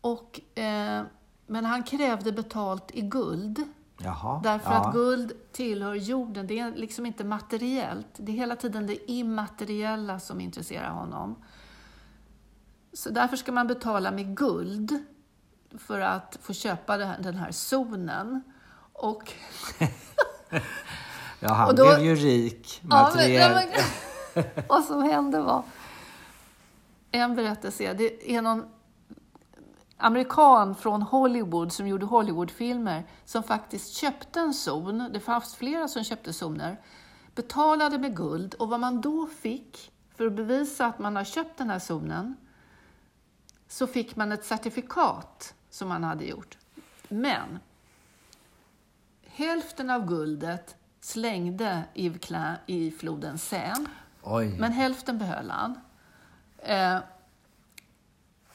[0.00, 1.02] Och, eh,
[1.46, 3.64] men han krävde betalt i guld.
[3.98, 4.86] Jaha, Därför ja.
[4.86, 6.46] att guld tillhör jorden.
[6.46, 8.06] Det är liksom inte materiellt.
[8.16, 11.44] Det är hela tiden det immateriella som intresserar honom.
[12.92, 15.04] Så därför ska man betala med guld
[15.78, 18.42] för att få köpa den här zonen.
[18.92, 19.32] Och,
[21.40, 23.48] Ja, han och då- blev ju rik Ja, men- ja,
[24.34, 25.62] men- vad som hände var...
[27.12, 28.64] En berättelse är, det är någon
[29.96, 35.10] amerikan från Hollywood som gjorde Hollywoodfilmer som faktiskt köpte en zon.
[35.12, 36.80] Det fanns flera som köpte zoner.
[37.34, 41.58] Betalade med guld och vad man då fick för att bevisa att man har köpt
[41.58, 42.36] den här zonen
[43.68, 46.58] så fick man ett certifikat som man hade gjort.
[47.08, 47.58] Men
[49.26, 53.86] hälften av guldet slängde Yves Klein i floden Seine.
[54.58, 55.80] Men hälften behöll han.
[56.58, 56.98] Eh,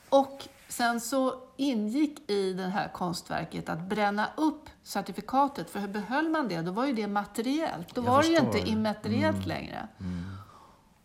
[0.09, 5.69] och sen så ingick i det här konstverket att bränna upp certifikatet.
[5.69, 6.61] För hur behöll man det?
[6.61, 7.95] Då var ju det materiellt.
[7.95, 8.55] Då Jag var det ju förstår.
[8.57, 9.87] inte immateriellt längre.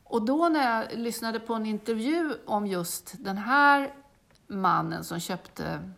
[0.05, 3.95] Och då när jag lyssnade på en intervju om just den här
[4.47, 5.91] mannen som köpte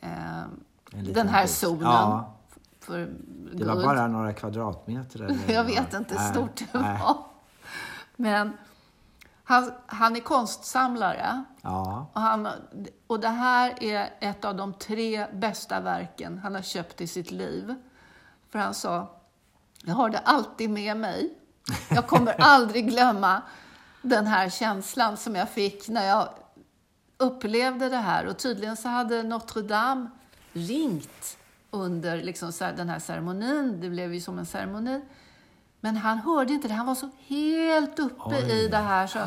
[0.00, 0.42] eh,
[0.90, 2.34] den här zonen Ja,
[2.88, 2.98] för
[3.52, 3.86] det var guld.
[3.86, 5.22] bara några kvadratmeter.
[5.22, 7.16] Eller Jag vet inte hur stort det var.
[8.16, 8.52] Men
[9.44, 11.44] han, han är konstsamlare.
[11.62, 12.48] Ja, Och, han,
[13.06, 17.30] och det här är ett av de tre bästa verken han har köpt i sitt
[17.30, 17.74] liv.
[18.50, 19.20] För han sa,
[19.84, 21.34] jag har det alltid med mig.
[21.88, 23.42] Jag kommer aldrig glömma
[24.02, 26.28] den här känslan som jag fick när jag
[27.16, 28.26] upplevde det här.
[28.26, 30.10] Och tydligen så hade Notre Dame
[30.52, 31.37] ringt
[31.70, 33.80] under liksom den här ceremonin.
[33.80, 35.00] Det blev ju som en ceremoni.
[35.80, 36.74] Men han hörde inte det.
[36.74, 38.52] Han var så helt uppe Oj.
[38.52, 39.06] i det här.
[39.06, 39.18] Så,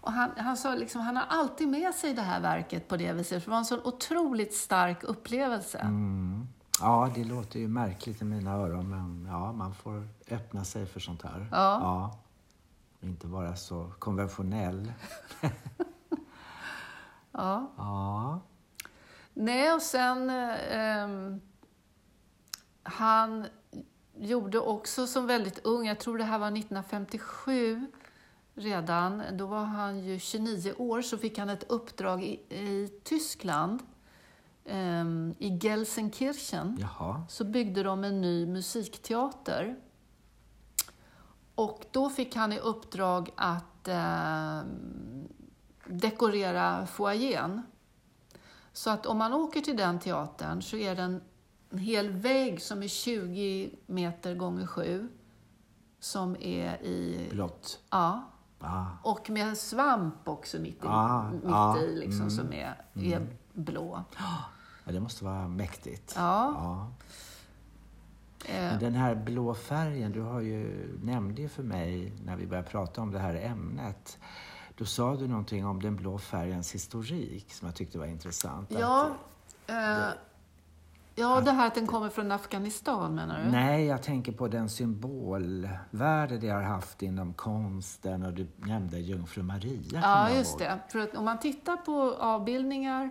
[0.00, 3.12] och han, han sa liksom, han har alltid med sig det här verket på det
[3.12, 3.42] viset.
[3.44, 5.78] För det var en så otroligt stark upplevelse.
[5.78, 6.48] Mm.
[6.80, 11.00] ja, det låter ju märkligt i mina öron, men ja, man får öppna sig för
[11.00, 11.48] sånt här.
[11.50, 11.80] Ja.
[11.80, 12.18] ja.
[13.02, 14.92] Inte vara så konventionell.
[17.32, 17.70] Ja.
[17.76, 18.40] Ja,
[19.34, 20.30] Nej, och sen...
[20.30, 21.40] eh, ehm,
[22.82, 23.46] han
[24.14, 27.86] gjorde också som väldigt ung, jag tror det här var 1957
[28.54, 33.82] redan, då var han ju 29 år, så fick han ett uppdrag i, i Tyskland,
[34.64, 36.76] ehm, i Gelsenkirchen.
[36.80, 37.22] jaha.
[37.28, 39.76] så byggde de en ny musikteater.
[41.54, 44.60] Och då fick han i uppdrag att eh,
[45.86, 47.62] dekorera foajén.
[48.72, 51.20] Så att om man åker till den teatern så är det
[51.70, 55.08] en, en hel vägg som är 20 meter gånger 7
[56.00, 57.28] som är i...
[57.30, 57.80] Blått.
[57.90, 58.30] Ja,
[58.62, 62.84] Ah, och med svamp också mitt i, Ah, mitt ah, i liksom, mm, som är,
[62.94, 64.04] är blå.
[64.84, 66.14] ja, det måste vara mäktigt.
[66.16, 66.54] Ja.
[66.54, 66.88] Ja.
[68.48, 72.46] Eh, Men den här blå färgen, du har ju, nämnde ju för mig när vi
[72.46, 74.18] började prata om det här ämnet.
[74.76, 78.70] Då sa du någonting om den blå färgens historik som jag tyckte var intressant.
[78.78, 79.10] Ja,
[79.66, 80.20] Att, eh,
[81.14, 83.50] ja, det här att den kommer från Afghanistan menar du?
[83.50, 89.42] nej, jag tänker på den symbolvärde det har haft inom konsten och du nämnde Jungfru
[89.42, 90.00] Maria.
[90.02, 90.78] Ja, just det.
[90.88, 93.10] För att om man tittar på avbildningar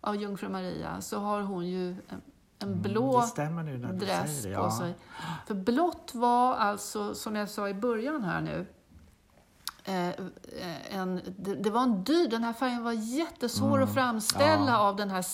[0.00, 2.22] av Jungfru Maria så har hon ju en,
[2.58, 4.62] en blå Mm, det stämmer nu när du dress säger det.
[4.62, 4.78] på Ja.
[4.78, 4.94] sig.
[5.46, 8.66] För blått var alltså, som jag sa i början här nu,
[9.84, 11.20] eh, en,
[11.62, 14.68] det, var en dyr, den här färgen var jättesvår att framställa Mm.
[14.68, 14.78] ja.
[14.78, 15.24] av den här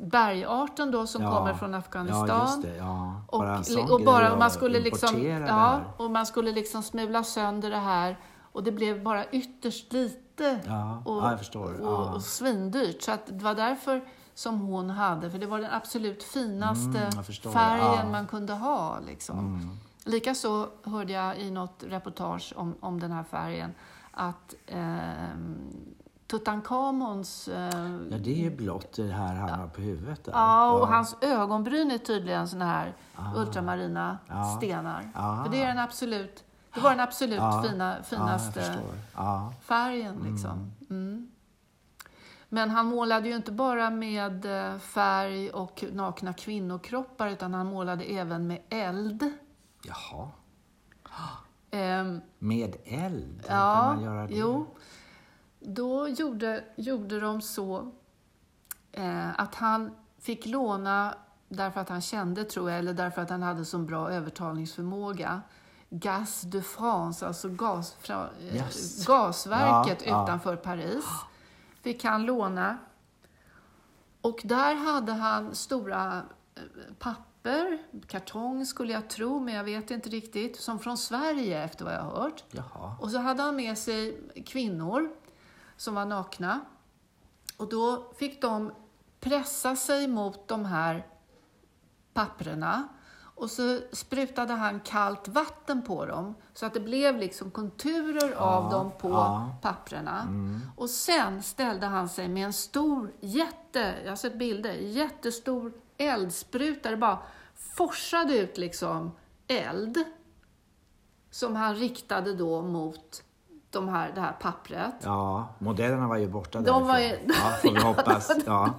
[0.00, 1.36] bergarten då som Ja.
[1.36, 2.28] kommer från Afghanistan.
[2.28, 2.76] Ja, just det.
[2.76, 3.20] Ja.
[3.28, 6.26] Och, bara en sån och bara grej om man att skulle liksom, ja, och man
[6.26, 8.16] skulle liksom smula sönder det här
[8.52, 13.02] och det blev bara ytterst lite Ja, och, och, och svindyrt.
[13.02, 17.52] Så att det var därför som hon hade, för det var den absolut finaste Mm,
[17.52, 18.98] färgen man kunde ha.
[19.06, 19.38] Liksom.
[19.38, 19.70] Mm.
[20.04, 23.74] Likaså hörde jag i något reportage om, om den här färgen
[24.10, 25.56] att ehm,
[26.26, 27.48] Tutankhamons...
[27.48, 27.70] Eh,
[28.10, 30.24] Ja, det är blått det här han har på huvudet.
[30.24, 30.32] Där.
[30.32, 32.94] ja, och hans ögonbryn är tydligen såna här
[33.36, 34.34] ultramarina Ah.
[34.38, 34.56] Ja.
[34.56, 35.10] stenar.
[35.14, 35.44] Ah.
[35.44, 37.62] För det är den absolut, det var den absolut Ja.
[37.62, 38.78] fina, Ja, jag finaste.
[39.14, 39.52] Ja.
[39.62, 40.16] färgen.
[40.30, 40.72] Liksom.
[40.90, 41.30] Mm.
[42.48, 48.04] Men han målade ju inte bara med eh, färg och nakna kvinnokroppar utan han målade
[48.04, 49.32] även med eld.
[49.82, 50.28] Jaha.
[51.70, 53.44] Ehm, Med eld?
[53.48, 54.34] Ja, kan man göra det?
[54.34, 54.66] jo.
[55.68, 57.92] Då gjorde, gjorde de så
[58.92, 61.14] eh, att han fick låna,
[61.48, 65.42] därför att han kände tror jag, eller därför att han hade så bra övertalningsförmåga,
[65.90, 69.06] Gas de France, alltså gas, eh, Yes.
[69.06, 70.24] gasverket Ja, ja.
[70.24, 71.04] utanför Paris,
[71.82, 72.78] fick han låna.
[74.20, 76.22] Och där hade han stora
[76.54, 76.62] eh,
[76.98, 81.94] papper, kartong skulle jag tro, men jag vet inte riktigt, som från Sverige efter vad
[81.94, 82.44] jag har hört.
[82.50, 82.96] Jaha.
[83.00, 85.10] Och så hade han med sig kvinnor
[85.76, 86.60] som var nakna.
[87.56, 88.72] Och då fick de
[89.20, 91.06] pressa sig mot de här
[92.12, 92.88] papperna.
[93.36, 98.70] Och så sprutade han kallt vatten på dem så att det blev liksom konturer av
[98.70, 99.56] dem på ja.
[99.62, 100.28] papperna.
[100.76, 106.90] Och sen ställde han sig med en stor, jätte, jag har sett bilder, jättestor eldspruta.
[106.90, 107.18] Det bara
[107.76, 109.12] forsade ut liksom
[109.46, 110.04] eld
[111.30, 113.22] som han riktade då mot
[113.76, 114.94] de här, det här pappret.
[115.02, 116.86] Ja, modellerna var ju borta De därifrån.
[116.88, 118.30] var ju- Ja, får vi hoppas.
[118.46, 118.74] Ja.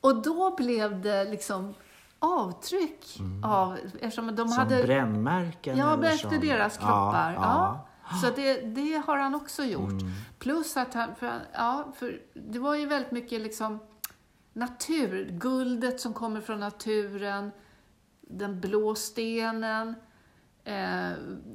[0.00, 1.74] Och då blev det liksom
[2.18, 4.48] avtryck av, eftersom de Mm.
[4.48, 4.82] Som hade...
[4.82, 5.76] brännmärken?
[5.78, 7.32] Ja, efter som- deras kroppar.
[7.36, 9.90] Ja, Ja, Så det, det har han också gjort.
[9.90, 10.12] Mm.
[10.38, 13.78] Plus att han, för, ja, för det var ju väldigt mycket liksom
[14.52, 17.50] natur, guldet som kommer från naturen,
[18.20, 19.94] den blå stenen,
[20.68, 21.12] eh,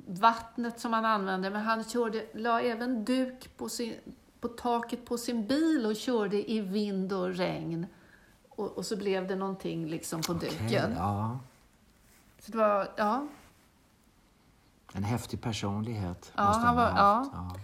[0.08, 1.50] vattnet som han använde.
[1.50, 3.94] Men han körde, la även duk på, sin,
[4.40, 7.86] på taket på sin bil och körde i vind och regn.
[8.50, 10.94] Och, och så blev det någonting liksom på Okej, duken.
[10.98, 11.40] ja.
[12.40, 13.28] Så det var, ja,
[14.94, 17.32] En häftig personlighet Ja, måste han ha var- haft.
[17.34, 17.56] Ja.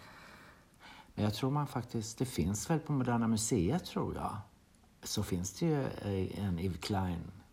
[1.15, 4.37] Men jag tror man faktiskt, det finns väl på Moderna Museet tror jag,
[5.03, 6.79] så finns det ju eh, en Yves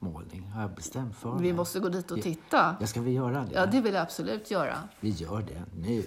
[0.00, 1.52] Klein-målning, har jag bestämt för vi mig.
[1.52, 2.76] måste gå dit och titta.
[2.80, 3.52] Ja, ska vi göra det?
[3.54, 4.74] Ja, det vill jag absolut göra.
[5.00, 6.04] Vi gör det nu.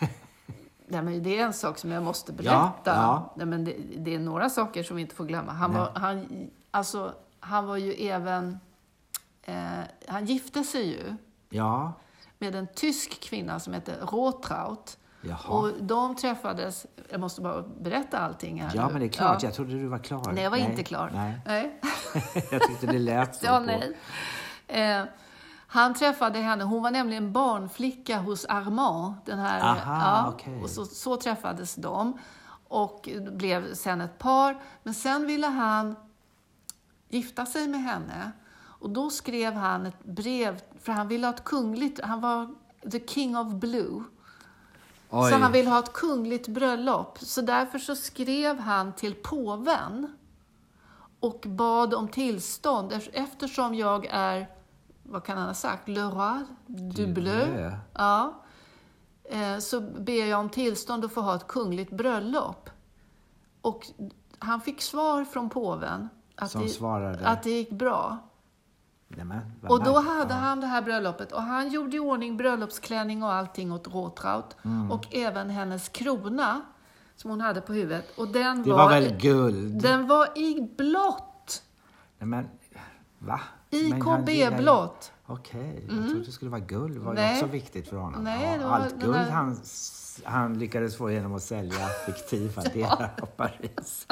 [0.88, 3.00] Nej, men det är en sak som jag måste Ja, berätta.
[3.00, 3.32] ja.
[3.36, 5.52] Nej, men det, det är några saker som vi inte får glömma.
[5.52, 5.80] Han, Nej.
[5.80, 8.58] var, han, alltså, han var ju även...
[9.42, 9.54] Eh,
[10.08, 11.16] han gifte sig ju
[11.50, 11.92] Ja,
[12.38, 14.98] med en tysk kvinna som hette Rotraut.
[15.28, 15.58] Jaha.
[15.58, 16.86] Och de träffades...
[17.10, 19.42] Jag måste bara berätta allting här ja, men det är klart.
[19.42, 19.48] Ja.
[19.48, 20.32] Jag trodde du var klar.
[20.32, 21.10] Nej, jag var inte klar.
[21.14, 21.80] Nej, Nej.
[22.50, 23.46] jag tyckte det lät så.
[23.46, 23.96] Ja, nej.
[24.68, 25.04] Eh,
[25.66, 29.14] han träffade henne, hon var nämligen barnflicka hos Armand.
[29.24, 30.62] Den här, Aha, ja, okej.
[30.62, 32.18] och så, så träffades de
[32.68, 34.62] och blev sen ett par.
[34.82, 35.96] Men sen ville han
[37.08, 38.32] gifta sig med henne.
[38.56, 42.54] Och då skrev han ett brev, för han ville ha ett kungligt, han var
[42.90, 44.02] the king of blue.
[45.10, 45.30] Oj.
[45.30, 47.18] Så han ville ha ett kungligt bröllop.
[47.18, 50.16] Så därför så skrev han till påven
[51.20, 54.48] och bad om tillstånd ef- eftersom jag är,
[55.02, 57.12] vad kan han ha sagt, le roi du bleu.
[57.14, 57.72] bleu.
[57.94, 58.34] Ja.
[59.24, 62.70] Eh, Så ber jag om tillstånd att få ha ett kungligt bröllop.
[63.60, 63.86] Och
[64.38, 67.26] han fick svar från påven att, Som det, svarade?
[67.28, 68.18] att det gick bra.
[69.08, 72.36] Nej, men, vad Och då hade han det här bröllopet och han gjorde i ordning
[72.36, 74.90] bröllopsklänning och allting åt Rotraut Mm.
[74.90, 76.60] och även hennes krona
[77.16, 78.18] som hon hade på huvudet.
[78.18, 79.82] Och den Det var, var väl guld?
[79.82, 81.62] Den var i blått!
[82.18, 82.48] Nej, men,
[83.18, 83.40] va?
[83.70, 85.12] Men han IKB gillar ju- blått.
[85.26, 86.98] Okej, jag trodde det skulle vara guld.
[86.98, 87.34] var ju Nej.
[87.34, 88.24] också viktigt för honom.
[88.24, 89.60] Nej, ja, det var allt guld där- han,
[90.24, 94.06] han lyckades få genom att sälja fiktiva delar av Paris.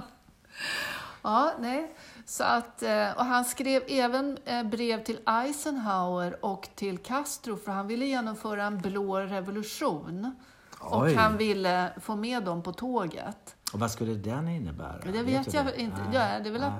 [1.23, 1.95] Ja, nej.
[2.27, 7.73] Så att, eh, och han skrev även eh, brev till Eisenhower och till Castro för
[7.73, 10.35] han ville genomföra en blå revolution.
[10.79, 11.15] Och Oj.
[11.15, 13.57] han ville få med dem på tåget.
[13.73, 14.99] Och vad skulle den innebära?
[15.13, 15.81] Det vet du jag det?
[15.81, 15.97] inte.
[16.13, 16.73] Nej, Ja, det väl att,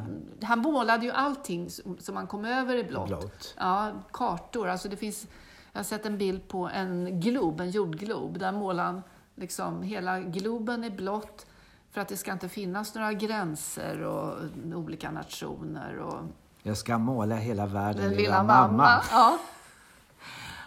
[0.43, 3.07] han målade ju allting som man kom över i blått.
[3.09, 3.55] Blått.
[3.59, 4.69] Ja, kartor.
[4.69, 5.27] Alltså det finns,
[5.73, 8.39] jag har sett en bild på en glob, en jordglob.
[8.39, 9.03] Där målar han
[9.35, 11.47] liksom hela globen i blått
[11.93, 14.39] för att det ska inte finnas några gränser och
[14.75, 15.99] olika nationer.
[15.99, 16.21] Och
[16.63, 19.03] Jag ska måla hela världen, den lilla mamma.
[19.11, 19.39] Ja.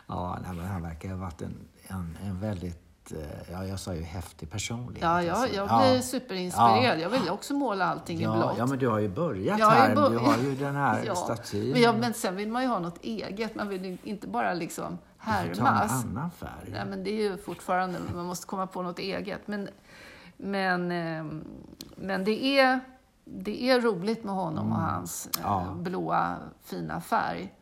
[0.07, 1.55] Ja, nej, men han verkar ha varit en,
[1.87, 5.01] en, en väldigt eh, ja, jag sa ju häftig personlighet.
[5.03, 5.55] Ja, jag, alltså.
[5.55, 5.79] jag Ja.
[5.91, 6.99] blir superinspirerad.
[6.99, 8.55] Jag vill också måla allting i Ja, blått.
[8.57, 9.95] ja, men du har ju börjat Jag här.
[9.95, 11.71] bör- Du har ju den här Ja, statyn.
[11.71, 13.55] Men, ja, men sen vill man ju ha något eget.
[13.55, 16.03] Man vill ju inte bara liksom Du får ta en härmas.
[16.05, 16.69] annan färg.
[16.71, 19.47] Nej, men det är ju fortfarande, man måste komma på något eget.
[19.47, 19.69] Men,
[20.37, 21.25] men, eh,
[21.97, 22.79] men det, är,
[23.25, 25.67] det är roligt med honom och hans eh, Mm.
[25.67, 25.73] Ja.
[25.73, 27.53] blåa fina färg.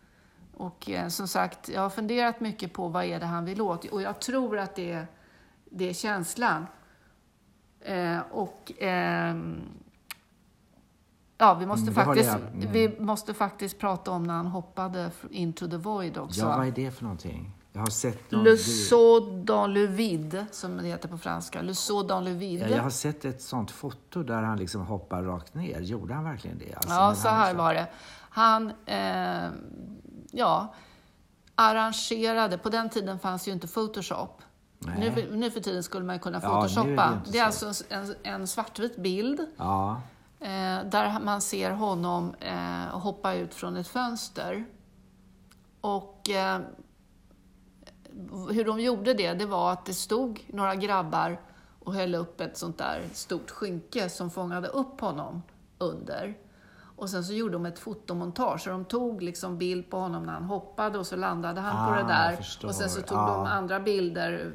[0.57, 3.85] Och eh, som sagt, jag har funderat mycket på vad är det han vill åt.
[3.85, 5.07] Och jag tror att det är,
[5.65, 6.65] det är känslan.
[7.81, 9.61] Eh, och ehm,
[11.37, 12.71] ja, vi måste, Mm, faktiskt, jag- mm.
[12.71, 16.41] vi måste faktiskt prata om när han hoppade into the void också.
[16.41, 17.51] Ja, vad är det för någonting?
[17.75, 18.43] Jag har sett någon...
[18.43, 21.61] Le saut dans le vide, som det heter på franska.
[21.61, 22.69] Le saut dans le Ja, vide.
[22.69, 25.79] jag har sett ett sånt foto där han liksom hoppar rakt ner.
[25.81, 26.73] Gjorde han verkligen det?
[26.73, 27.87] Alltså, Ja, så här var det.
[28.29, 29.49] Han, eh,
[30.31, 30.73] ja,
[31.55, 34.41] arrangerade, på den tiden fanns ju inte Photoshop.
[34.97, 37.09] Nu, för- nu för tiden skulle man kunna Ja, det photoshoppa.
[37.09, 37.67] ju inte det är så.
[37.67, 40.01] alltså en, en svartvit bild Ja,
[40.39, 40.47] eh,
[40.85, 44.65] där man ser honom eh, hoppa ut från ett fönster.
[45.81, 46.59] Och eh,
[48.51, 51.41] hur de gjorde det, det var att det stod några grabbar
[51.79, 55.41] och höll upp ett sånt där stort skynke som fångade upp honom
[55.77, 56.37] under.
[56.95, 60.33] Och sen så gjorde de ett fotomontage, så de tog liksom bild på honom när
[60.33, 62.29] han hoppade och så landade han på Ah, det där.
[62.29, 62.67] jag förstår.
[62.67, 63.27] Och sen så tog Ja.
[63.37, 64.53] de andra bilder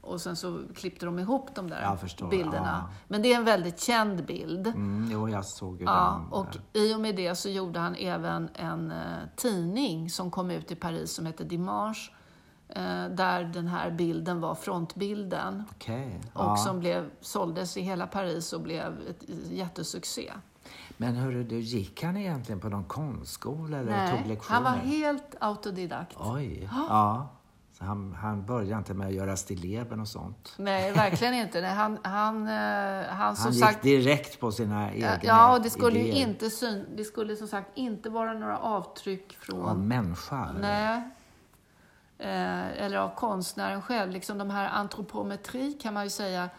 [0.00, 1.98] och sen så klippte de ihop de där
[2.30, 2.84] bilderna.
[2.88, 2.94] ja.
[3.08, 4.66] Men det är en väldigt känd bild.
[4.66, 6.32] mm, jo, jag såg Ja, den.
[6.32, 8.96] och i och med det så gjorde han även en eh,
[9.36, 12.10] tidning som kom ut i Paris som heter Dimanche.
[12.76, 15.64] Eh, där den här bilden var frontbilden.
[15.70, 16.20] Okej.
[16.32, 16.56] Och ja.
[16.56, 20.32] som blev, såldes i hela Paris och blev ett jättesuccé.
[20.96, 24.60] Men hörru, du, gick han egentligen på någon konstskola eller tog Nej, lektioner?
[24.60, 26.16] han var helt autodidakt.
[26.20, 27.28] Oj, ja.
[27.78, 30.54] Så han, han började inte med att göra stilleben och sånt.
[30.56, 31.60] Nej, verkligen inte.
[31.60, 35.62] Nej, han, han, eh, han, som Han gick sagt, direkt på sina egna Ja, och
[35.62, 36.28] det skulle ju idéer.
[36.28, 40.48] inte syn, det skulle som sagt inte vara några avtryck från Av människa?
[40.48, 40.60] eller?
[40.60, 41.10] Nej.
[42.20, 44.10] Eh, eller av konstnären själv.
[44.10, 46.50] Liksom de här antropometri kan man ju säga.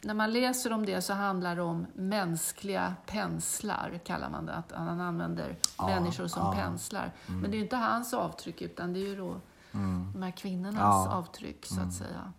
[0.00, 4.52] När man läser om det så handlar det om mänskliga penslar, kallar man det.
[4.54, 6.52] Att han använder Ja, människor som ja.
[6.52, 7.12] penslar.
[7.26, 9.40] Men det är ju inte hans avtryck, utan det är ju då
[10.12, 11.08] de här kvinnornas Ja.
[11.12, 12.32] avtryck, så att säga.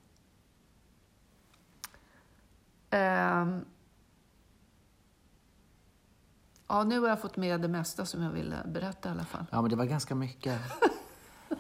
[2.90, 3.66] Ehm.
[6.68, 9.46] Ja, nu har jag fått med det mesta som jag ville berätta i alla fall.
[9.52, 10.62] Ja, men det var ganska mycket.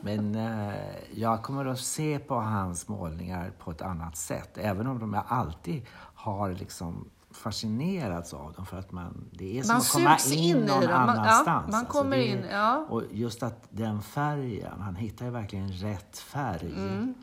[0.05, 0.73] Men eh,
[1.13, 4.57] jag kommer att se på hans målningar på ett annat sätt.
[4.57, 8.65] Även om de jag alltid har liksom fascinerats av dem.
[8.65, 10.89] För att man, det är som Man att komma in, in i någon dem.
[10.91, 11.71] Man- ja, annanstans.
[11.71, 12.85] man kommer det, in, ja.
[12.89, 16.73] Och just att den färgen, han hittar ju verkligen rätt färg.
[16.77, 17.13] Mm.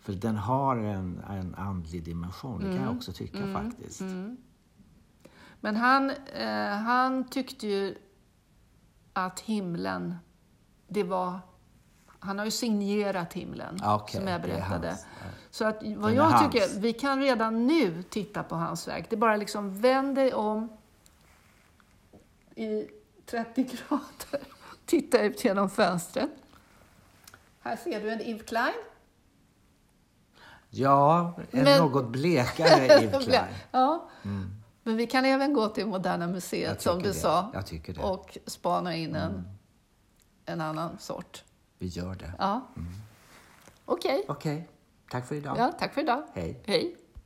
[0.00, 2.84] För den har en, en andlig dimension, det kan Mm.
[2.84, 4.02] jag också tycka faktiskt.
[5.60, 7.96] Men han, eh, han tyckte ju
[9.12, 10.14] att himlen,
[10.88, 11.38] det var...
[12.26, 14.88] Han har ju signerat himlen, Ja, okej, som jag berättade.
[14.88, 15.26] hans, ja.
[15.50, 16.52] Så att vad jag hans.
[16.52, 19.06] tycker, vi kan redan nu titta på hans verk.
[19.10, 20.68] Det är bara liksom vänd dig om
[22.54, 22.86] i
[23.26, 24.46] 30 grader.
[24.86, 26.30] Titta ut genom fönstret.
[27.60, 28.72] Här ser du en Yves Klein.
[30.70, 33.44] Ja, en Men- något blekare Yves Klein.
[33.70, 34.08] Ja.
[34.82, 37.14] Men vi kan även gå till Moderna Museet, som du det.
[37.14, 37.52] sa.
[37.86, 38.04] Mm.
[38.04, 39.48] och spana in en,
[40.44, 41.44] en annan sort.
[41.78, 42.32] Vi gör det.
[42.38, 42.68] Ja.
[43.84, 44.24] Okej.
[44.28, 44.68] Okej,
[45.10, 45.56] tack för idag.
[45.58, 46.22] Ja, tack för idag.
[46.34, 46.62] Hej.
[46.66, 46.96] Hej.